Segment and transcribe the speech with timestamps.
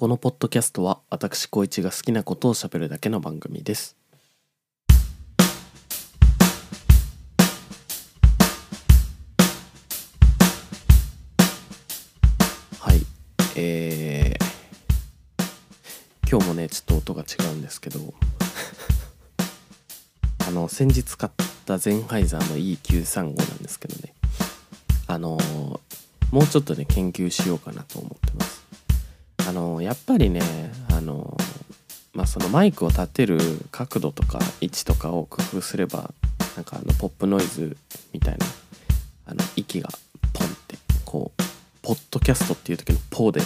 [0.00, 3.96] このポッドキャストは私光一が好きなことを喋るだけの番組です。
[12.78, 13.00] はい
[13.56, 14.44] えー、
[16.30, 17.98] 今日もねちょっと音が違うんですけど
[20.46, 21.32] あの先日買っ
[21.66, 24.14] たゼンハイザーの E935 なんですけどね
[25.08, 25.36] あの
[26.30, 28.57] もうちょっとね研究しようかなと思ってます。
[29.82, 30.40] やっぱりね
[30.90, 31.36] あの
[32.12, 33.38] まあそのマイクを立てる
[33.70, 36.12] 角度とか位置とかを工夫すれば
[36.56, 37.76] なんかあのポップノイズ
[38.12, 38.46] みたいな
[39.26, 39.88] あの息が
[40.32, 41.42] ポンってこう
[41.82, 43.40] ポッドキャストっていう時のポーで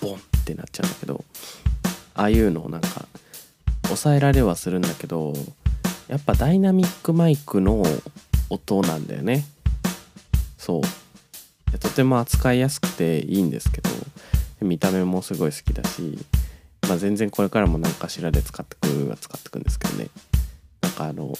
[0.00, 1.24] ボンってなっちゃうんだけど
[2.14, 3.06] ああいうのをなんか
[3.84, 5.32] 抑えられはするんだけど
[6.08, 7.82] やっぱダイナミックマイクの
[8.50, 9.46] 音なんだよね。
[10.58, 11.78] そう。
[11.78, 13.90] とても扱いやすくていいんですけど
[14.62, 16.18] 見た目もすごい好きだし、
[16.88, 20.08] まあ、全然これからも何かしらで使ってくは使ってくんですけどね。
[20.80, 21.32] なんかあの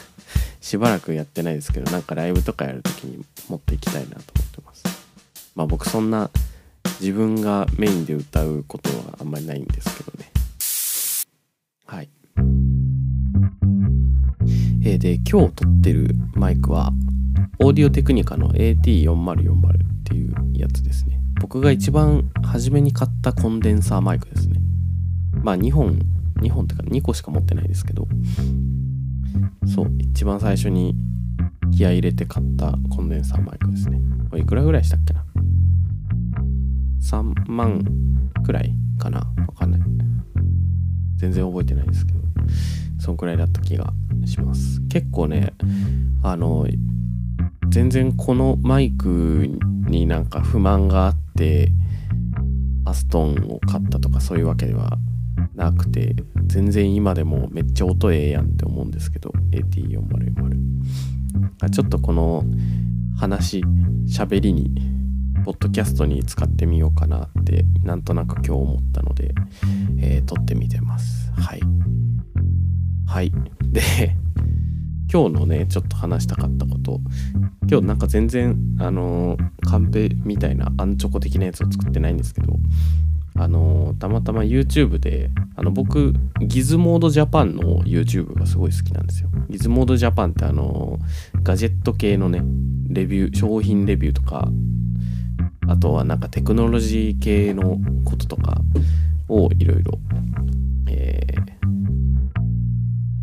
[0.60, 4.84] しばらくやってないですけどなんかライブとかやるときに持っていきたいなと思ってます。
[5.54, 6.30] まあ僕そんな
[7.00, 10.30] 自分がメインで歌うことはあんまりないんですけどね。
[11.86, 12.08] はい。
[14.86, 16.92] えー、で今日撮ってるマイクは
[17.58, 21.13] オーディオテクニカの AT4040 っていうやつですね。
[21.44, 24.62] 僕が一番初めに買ったコンデンサーマイクですね。
[25.42, 25.98] まあ2本、
[26.40, 28.08] 2本ってか2個しか持ってないですけど、
[29.66, 30.96] そう、一番最初に
[31.70, 34.00] 気合入れて買ったコンデンサーマイクですね。
[34.30, 35.22] これいくらぐらいしたっけな
[37.02, 37.84] ?3 万
[38.42, 39.18] くらいかな？
[39.18, 39.80] わかんない。
[41.16, 42.20] 全然覚えてないですけど、
[42.98, 43.92] そんくらいだった気が
[44.24, 44.80] します。
[44.88, 45.52] 結構ね、
[46.22, 46.66] あの、
[47.68, 49.50] 全然このマイク
[49.88, 51.72] になんか不満があって
[52.84, 54.98] アストンを買ったとかそういうわけでは
[55.54, 56.14] なくて
[56.46, 62.44] 全然今でもめっちゃ音ええやんって思うんですけど AT404 ちょっとこの
[63.18, 63.62] 話
[64.06, 64.70] 喋りに
[65.44, 69.34] ポッドキャストに使ってみようかなってなんとなく今日思ったので、
[70.00, 71.30] えー、撮ってみてます。
[71.32, 71.60] はい。
[73.06, 73.32] はい。
[73.62, 74.16] で
[75.14, 76.98] 今日のねちょっと話したかったこと。
[77.70, 82.56] 今日なんか全然あの、カンペみたいなアンチョコ的なやつを作ってないんですけど
[83.36, 89.28] あの、たまたま YouTube であの僕ギズモードジャパンの YouTube がすごい好きなんですよ。
[89.48, 90.98] ギズモードジャパンってあの、
[91.44, 92.42] ガジェット系のね
[92.88, 94.48] レビュー商品レビューとか
[95.68, 98.60] あとはなんかテクノロジー系のこととか
[99.28, 99.96] をいろいろ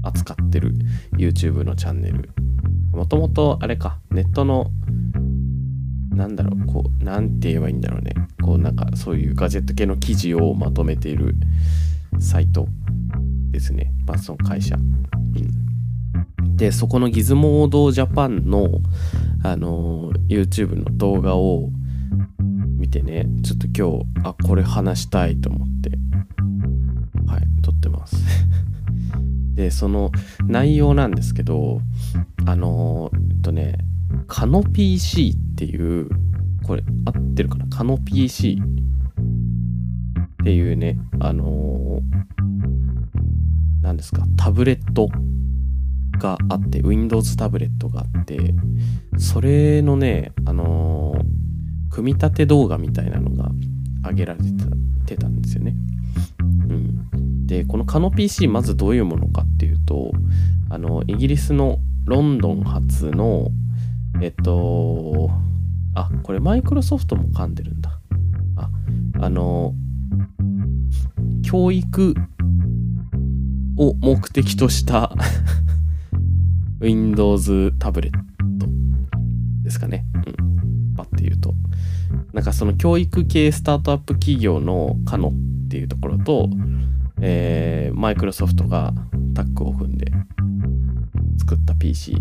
[0.03, 0.70] 扱ってる
[1.21, 2.31] YouTube のチャンネル。
[2.93, 3.99] もともとあれか。
[4.09, 4.71] ネットの
[6.15, 6.65] なんだろう。
[6.65, 8.15] こうなんて言えばいいんだろうね。
[8.41, 11.35] こうなんかそういうガジェット系の記事をまとめている
[12.19, 12.67] サイト
[13.51, 13.93] ですね。
[14.07, 14.79] まあその会社、う
[16.43, 18.81] ん、でそこのギズモードジャパンの
[19.43, 21.69] あの YouTube の動画を
[22.77, 23.27] 見てね。
[23.43, 25.80] ちょっと今日あこれ話したいと思って。
[29.53, 30.11] でその
[30.47, 31.81] 内容なんですけど
[32.45, 33.77] あのえっとね
[34.27, 36.09] カノ PC っていう
[36.63, 37.67] これ合ってるかな？
[37.67, 38.61] カノ PC
[40.41, 42.01] っていうねあの
[43.81, 44.23] 何ですか？
[44.37, 45.09] タブレット
[46.19, 48.53] があって Windows タブレットがあって
[49.17, 51.15] それのねあの
[51.89, 53.51] 組み立て動画みたいなのが
[54.07, 54.39] 上げられ
[55.05, 55.75] てたんですよね。
[57.51, 60.13] でこのカノ PC まずどういうものかっていうと
[60.69, 63.49] あのイギリスのロンドン発の
[64.21, 65.29] えっと
[65.93, 67.99] あこれマイクロソフトも噛んでるんだ
[68.55, 68.69] あ
[69.19, 69.73] あの
[71.43, 72.15] 教育
[73.75, 75.13] を目的とした
[76.79, 78.11] Windows タブレッ
[78.59, 78.67] ト
[79.63, 80.05] ですかね。
[80.13, 80.95] うん。
[80.95, 81.53] パっていうと。
[82.33, 85.33] なんかその教育系スタートアップ企業のカノ
[85.65, 86.49] っていうところと、
[87.21, 88.93] えー、マイクロソフトが
[89.35, 90.11] タッグを踏んで
[91.39, 92.17] 作った PC。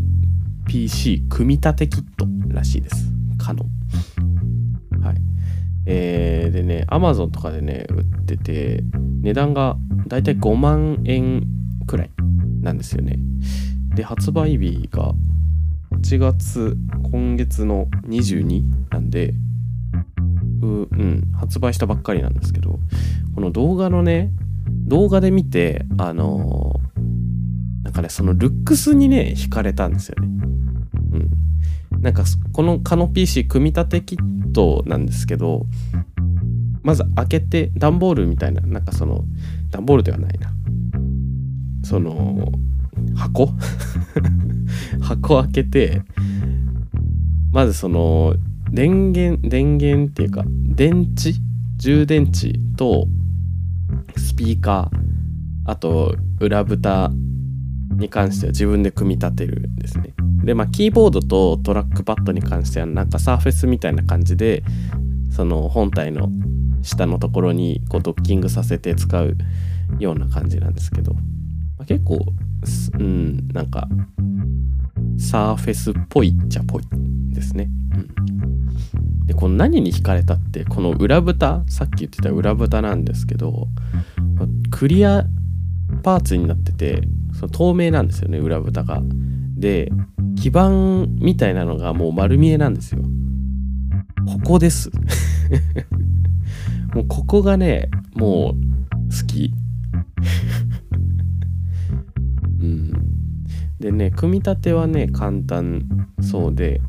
[0.67, 2.97] PC 組み立てキットらしいです。
[3.39, 5.03] カノン。
[5.03, 5.17] はい。
[5.87, 8.85] えー、でね、Amazon とかでね、売ってて、
[9.23, 9.77] 値段が
[10.07, 11.47] だいたい5万円
[11.87, 12.11] くらい
[12.61, 13.19] なんですよね。
[13.95, 15.15] で、発売日が
[15.93, 16.77] 8月、
[17.11, 19.35] 今月の22なんで、
[20.63, 22.79] う、うん、発売したばっかりなんですけど、
[23.35, 24.31] この動画のね、
[24.91, 30.29] 動画で見て、あのー、なんかね、そのルックスにね、惹かれたんですよね。
[31.93, 32.03] うん。
[32.03, 35.67] なんか、このカノ PC 組み立てキットなんですけど、
[36.83, 39.25] まず開けて段ボールみたいななんかその
[39.71, 40.51] 段ボールではないな
[41.85, 42.51] その
[43.15, 43.51] 箱？
[45.01, 46.03] 箱開けて
[47.53, 48.35] まずその
[48.71, 51.35] 電源電源っていうか電池？
[51.77, 53.07] 充電池と
[54.19, 57.11] スピーカーあと裏蓋
[57.97, 60.15] に関しては自分で組み立てるんですね。
[60.45, 64.63] でまあキーボードとトラックパッドに関してはなんかサーフェスみたいな感じで
[65.31, 66.29] その本体の
[66.83, 69.37] 下のところにこうドッキングさせて使う
[69.99, 71.21] ような感じなんですけど、ま
[71.81, 72.19] あ、結構
[72.99, 73.89] うんなんか
[75.19, 76.85] サーフェスっぽいっちゃぽい
[77.33, 77.69] ですね。
[77.95, 78.40] うん、
[79.31, 83.69] でこの何に惹かれたってこの裏蓋さっき言ってた裏蓋なんですけど
[84.73, 85.25] クリア
[86.03, 87.03] パーツになってて
[87.39, 89.01] その透明なんですよね裏蓋が。
[89.57, 89.93] で
[90.37, 90.71] 基板
[91.21, 93.03] みたいなのがもう丸見えなんですよ。
[94.27, 94.91] ここです
[96.93, 98.59] もうここがねもう好
[99.29, 99.53] き
[102.61, 102.93] うん
[103.79, 106.81] でね組み立てはね簡単そうで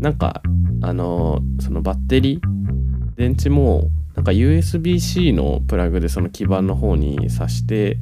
[0.00, 0.42] なんか
[0.82, 2.56] あの、そのバッテリー
[3.16, 7.98] 電池もなんか USB-C のプラグでその基板の方に挿して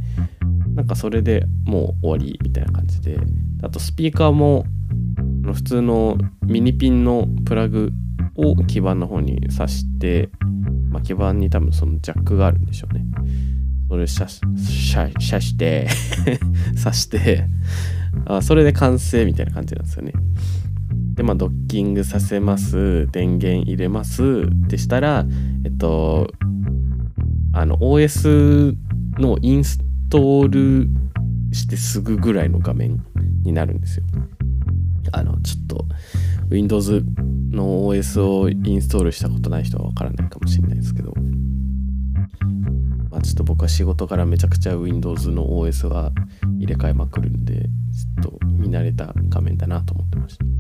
[0.75, 3.19] なんかそれでもう終わりみたいな感じで
[3.62, 4.65] あとスピーカーも
[5.53, 7.93] 普通のミニピンのプラグ
[8.37, 10.31] を基板の方に挿して、
[10.91, 13.05] まあ、基板に多分そのジャックがあるんでしょうね。
[13.88, 14.41] それ刺
[15.12, 15.87] 刺して
[16.82, 17.47] 刺して
[18.26, 20.12] あそれで完成みたいな感じなんですよね。
[21.14, 25.25] でまあドッキングさせます電源入れますでしたら
[25.64, 26.31] えっと
[27.52, 28.76] あの OS
[29.19, 29.78] のインス
[30.11, 30.88] トール
[31.55, 33.05] してすぐぐらいの画面
[33.44, 34.05] になるんですよ。
[35.12, 35.87] あのちょっと
[36.50, 37.05] Windows
[37.50, 41.12] の OS をインストールしたことない人はわからないかもしれないですけど、
[43.11, 46.11] まあ、ちょっと僕は仕事からめちゃくちゃ Windows の OS は
[46.58, 47.69] 入れ替えまくるんで
[48.22, 50.53] ちょっと見慣れた画面だなと思ってました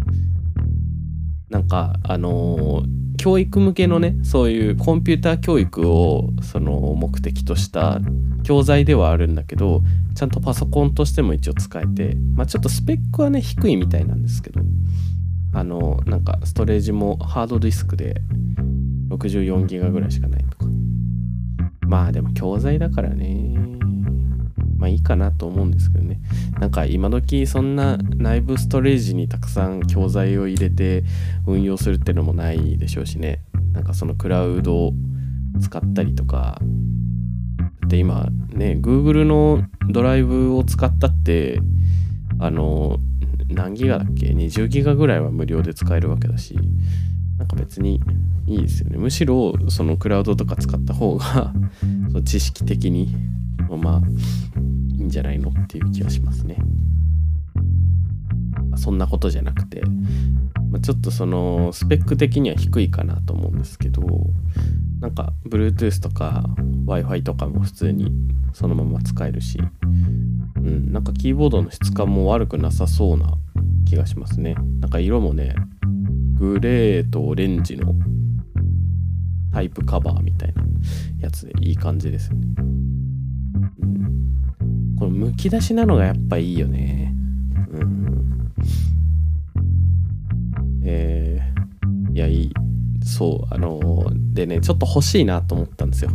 [1.50, 8.00] なんかあのー、教育向けのねそういうコンピューター教育をその目的とした
[8.42, 9.82] 教材ではあるんだけど
[10.14, 14.60] ちゃんとパソコンとしても一応使えてまあちょっとスペックはね低いみたいなんですけど
[15.52, 18.20] あのなんかストレージもハードディスクで
[19.08, 20.66] 64ギガぐらいしかないとか。
[21.86, 23.53] まあでも教材だからね。
[24.84, 26.20] まあいいかなと思うんですけどね
[26.60, 31.04] なんか今時そんな内部ストレージにたくさん教材を入れて
[31.46, 33.40] 運用するっていうのもないでしょうしね
[33.72, 34.92] なんかそのクラウドを
[35.62, 36.58] 使ったりとか
[37.88, 41.60] で今ね Google のドライブを使ったって
[42.38, 42.98] あの
[43.48, 46.58] 何ギガだっけ ?20 ギガぐらいは無料で使えるわけだし、
[47.38, 48.00] なんか別に
[48.46, 48.96] いいですよね。
[48.96, 51.52] むしろそのクラウドとか使った方が
[52.10, 53.14] そ知識的に
[53.68, 54.02] まあ
[55.04, 56.56] いんじゃないのっていう気はしますね。
[58.76, 59.82] そんなことじゃなくて、
[60.70, 64.02] まあ、ちょっとそのスペック的には低いかなと思うんですけど
[65.00, 66.44] なんか Bluetooth とか
[66.86, 68.10] Wi-Fi とかも普通に
[68.52, 69.60] そのまま使えるし
[70.64, 73.34] うん、なんかキーボードの質感も悪くなさそうな
[73.86, 74.54] 気がしますね。
[74.80, 75.54] なんか色もね、
[76.38, 77.94] グレーとオレンジの
[79.52, 80.64] タイプカバーみたいな
[81.20, 82.43] やつでいい感じですよね。
[85.04, 87.12] このむき出しなのがやっぱいいよね。
[87.72, 88.52] うん。
[90.82, 92.52] えー、いや、いい。
[93.04, 96.10] そう、あのー、でね、ちょっと欲しいなと思ったんですよ。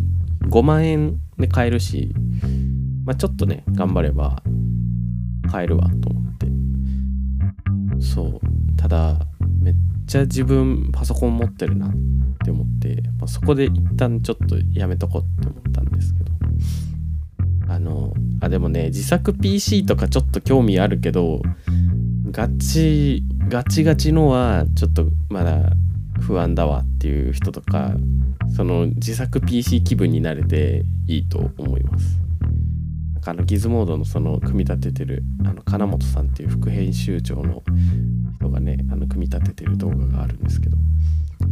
[0.47, 2.11] 5万円で買えるし、
[3.05, 4.41] まあ、ちょっとね頑張れば
[5.51, 6.47] 買えるわと思って
[8.03, 8.39] そう
[8.75, 9.19] ただ
[9.61, 9.75] めっ
[10.07, 11.91] ちゃ自分パソコン持ってるなっ
[12.43, 15.78] て思って、まあ、そこで一旦ちょっとやめとこうって思った
[18.41, 21.41] あでもね自作 PC とかちょっと興味あるけど
[22.31, 25.71] ガチガチガチのはちょっとまだ
[26.21, 27.93] 不安だわっていう人とか
[28.55, 32.19] その自作 PC 気分になれていいと思います。
[33.25, 37.61] あのギズモードのその組み立ててるあの金本さんっていう副編集長の
[38.39, 40.77] 人がねあの組み立ててる動画があるんですけど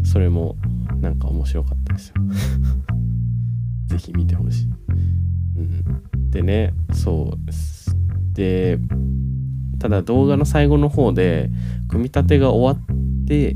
[0.03, 0.55] それも
[1.01, 2.15] なんか面白かったですよ。
[3.87, 4.69] 是非見てほしい、
[6.29, 8.33] でねそう。
[8.33, 8.79] で
[9.79, 11.49] ただ動画の最後の方で
[11.87, 13.55] 組み立てが終わって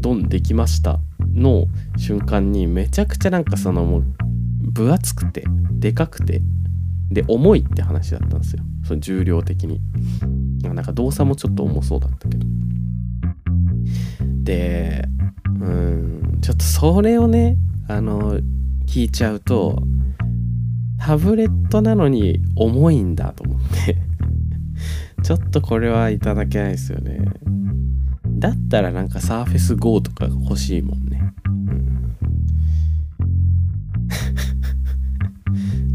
[0.00, 1.00] ドンできました
[1.34, 4.04] の瞬間にめちゃくちゃなんかそのもう
[4.70, 6.42] 分厚くてでかくて
[7.10, 8.62] で重いって話だったんですよ。
[8.84, 9.80] その重量的に。
[10.62, 12.46] なんか動作もちょっと重そうだったけど。
[14.42, 15.08] で
[15.60, 17.56] うんちょっとそれをね
[17.88, 18.38] あの
[18.86, 19.82] 聞いちゃうと
[20.98, 23.96] タブレットなのに重いんだと思って。
[25.22, 27.20] ちょっとこれはいただけないですよね。
[28.38, 31.50] だったらなんかサーフェス GO とか欲しいもんね、う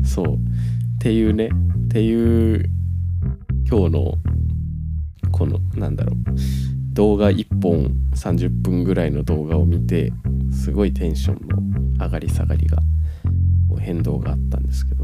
[0.02, 0.36] ん、 そう。
[0.36, 0.40] っ
[1.00, 1.50] ていうね。
[1.86, 2.70] っていう
[3.70, 4.18] 今日の
[5.32, 6.18] このなんだろう。
[6.94, 10.14] 動画1本30分ぐらいの動画を見て
[10.52, 12.78] すごいテンションの上がり下がりが
[13.84, 15.04] 変動があったんですけど。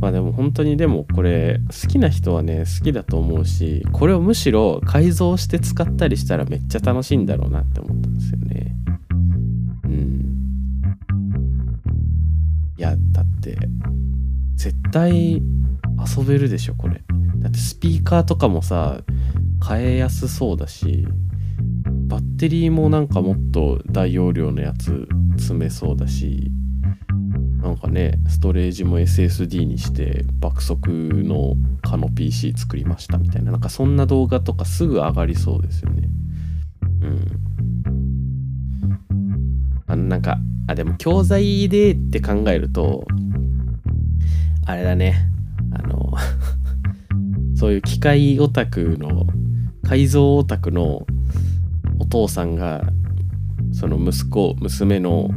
[0.00, 8.76] まあでも本当にでもこれ好きな人はね好きだと思うしこれをむしろ改造して使ったりしたらめっちゃ楽しいんだろうなって思ったんですよね。
[9.84, 10.98] うん。
[12.76, 13.56] いやだって
[14.56, 17.02] 絶対遊べるでしょこれ。
[17.36, 19.02] だってスピーカーとかもさ
[19.66, 21.06] 変えやすそうだし
[22.08, 25.08] バッテリーもなんかもっと大容量のやつ
[25.38, 26.50] 積めそうだし。
[27.62, 33.52] なんかねストレージも SSD にして爆速のカノ PC 作りましたみたいな。
[33.52, 36.08] なんかそんな動画とかすぐ上がりそうですよね。
[37.02, 37.42] うん。
[39.86, 43.06] あのなんかあでも教材でって考えると
[44.66, 45.28] あれだね。
[45.70, 46.14] あの
[47.54, 49.28] そういう機械オタクの
[49.84, 51.06] 改造オタクの
[52.00, 52.82] お父さんが
[53.70, 55.30] その息子娘の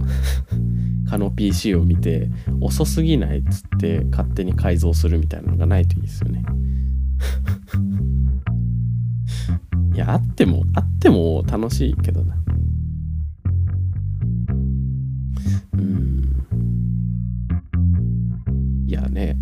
[1.09, 6.43] カノ PC を見て遅すぎないっつって勝手に改造するみたいなのがないといいですよね。
[9.93, 12.35] いやあってもあっても楽しいけどな。
[15.73, 16.45] うん。
[18.87, 19.37] いやね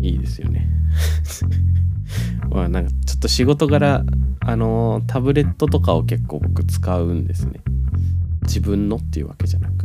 [0.00, 0.68] いいですよね。
[2.50, 4.04] まあなんかちょっと仕事柄
[4.40, 7.60] あのタブレットとかを結構僕使うんですね。
[8.42, 9.79] 自分のっていうわけじゃなく。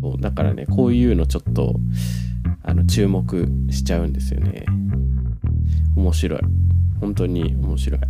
[0.00, 1.74] そうだからねこういうのちょっと
[2.62, 4.64] あの注目しちゃうんですよね。
[5.96, 6.40] 面白い。
[7.00, 8.00] 本当に面白い。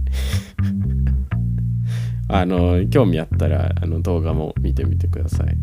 [2.28, 5.56] あの興味あったらあの動画も見てみてください。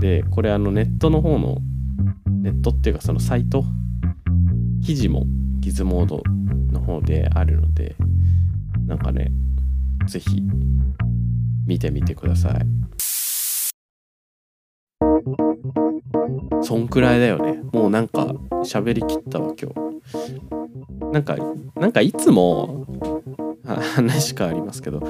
[0.00, 1.60] でこれあのネットの方の
[2.26, 3.64] ネットっていうかそのサイト？
[4.82, 5.26] 記事も
[5.60, 6.22] ギズモード
[6.72, 7.96] の方であるので
[8.86, 9.32] なんかね
[10.06, 10.42] 是非
[11.66, 12.66] 見てみてください。
[16.62, 17.60] そんくらいだよね。
[17.72, 18.26] もうなんか
[18.64, 19.88] 喋りきったわ今日。
[21.12, 21.36] なんか
[21.76, 22.86] なんかいつも
[23.64, 25.02] 話変わりますけど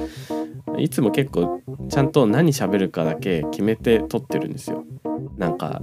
[0.77, 4.83] いつも結構ちゃんと何喋るかだけ決めて撮ってるんですよ。
[5.37, 5.81] なんか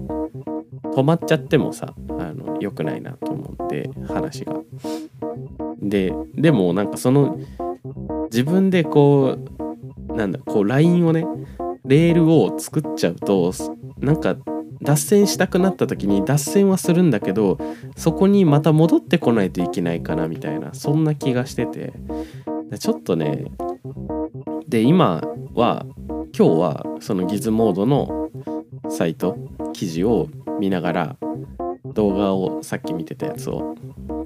[0.95, 4.55] 止まっちゃってもさあの良くないなと思って話が。
[5.83, 7.39] ででもなんかその
[8.31, 9.37] 自分でこ
[10.09, 11.27] うなんだこうラインをね
[11.85, 13.53] レールを作っちゃうと
[13.99, 14.37] なんか
[14.83, 17.59] 脱線したくなった時に脱線はするんだけど
[17.97, 21.93] そこにまた戻ってこないといけないかなみたいなそんな気がしてて。
[22.79, 23.45] ちょっとね
[24.67, 25.23] で今
[25.55, 25.87] は
[26.37, 28.31] 今日はそのギズモードの
[28.91, 29.39] サイト
[29.73, 30.29] 記事を
[30.59, 31.17] 見ながら
[31.95, 33.77] 動画をさっき見てたやつを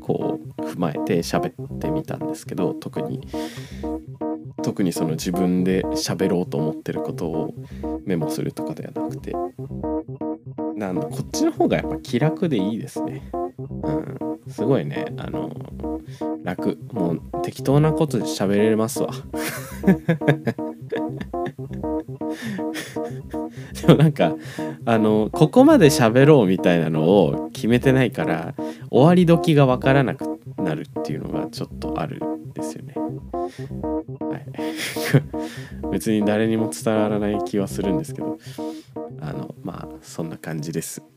[0.01, 3.21] こう踏まえて喋ってみたんですけど特に
[4.63, 7.55] 特にその自分で喋ろうと思ってることを
[8.05, 9.35] メモするとかではなくて。
[10.81, 13.31] なんだこっちの方がやっぱ気楽でいいですね。
[13.59, 14.41] うん。
[14.49, 15.13] すごいね。
[15.19, 15.51] あの
[16.43, 16.79] 楽。
[16.93, 19.11] もう適当なことで喋れますわ。
[23.83, 24.35] でもなんか
[24.87, 28.55] あのここまで喋ろうみたいなのを決めてないから
[28.91, 32.95] 終わり時が分からなくなるっていうのがちょっとあるんですよね。
[32.97, 34.47] はい、
[35.93, 38.39] 別に誰にも伝わらない気はするんですけど。
[39.21, 41.03] あのまあそんな感じです。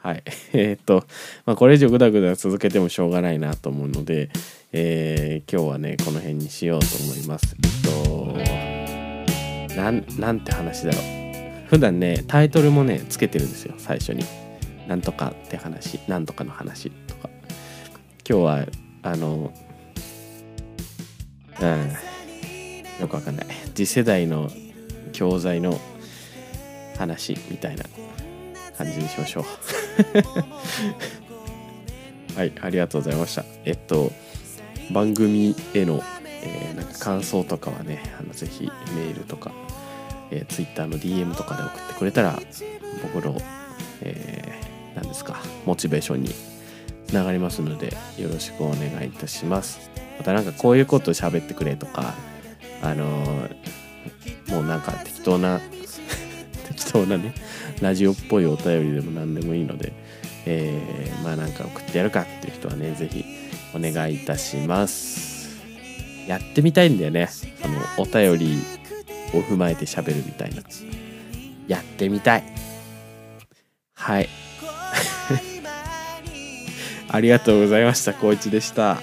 [0.00, 0.22] はい。
[0.52, 1.04] えー、っと、
[1.44, 4.30] まあ、これ以上グダグダ続けてもしょうがないなと思うので、
[4.72, 7.56] えー、今日はね、この辺にしようと思います。
[7.82, 11.02] えっと、なん、なんて話だろう。
[11.68, 14.24] 普段ね、タイトルもね、つけてるんですよ、最初に。
[14.86, 17.28] なんとかって話、なんとかの話とか。
[18.28, 18.66] 今日は、
[19.02, 19.52] あの、
[21.60, 23.46] うん、よくわかんない。
[23.74, 24.48] 次世代の
[25.08, 25.80] 教材の
[26.96, 27.84] 話みたいな
[28.76, 29.44] 感じにしましょう。
[32.38, 33.44] はいありがとうございました。
[33.64, 34.12] えっと
[34.92, 39.52] 番組への、えー、なんか感想とかはねあのぜひメールとか、
[40.30, 42.40] えー、Twitter の DM とかで送ってくれたら
[43.14, 43.36] 僕の、
[44.02, 46.30] えー、何ですかモチベーションに
[47.06, 49.90] つながりますのでよろしくお願いいたします。
[50.18, 52.14] またなんかこういうこと喋ってくれとか
[52.82, 53.56] あのー、
[54.48, 55.60] もうなんか適当な
[56.68, 57.34] 適当なね
[57.80, 59.92] ラジオっぽいお便りでも何でもいいので、
[60.46, 63.24] えー、まあなんか送ってやるかっていう人はね是非
[63.74, 65.38] お願いいたします。
[66.26, 67.28] やってみたいんだよね。
[67.28, 68.58] そのお便り
[69.32, 70.62] を踏まえて喋るみたいな。
[71.66, 72.44] やってみたい。
[73.94, 74.28] はい。
[77.08, 78.12] ありがとうございました。
[78.12, 79.00] 光一でした。